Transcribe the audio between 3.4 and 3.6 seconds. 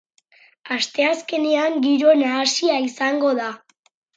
da.